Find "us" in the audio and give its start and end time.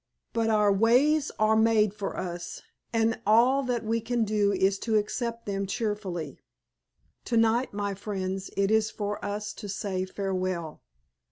2.17-2.63, 9.23-9.53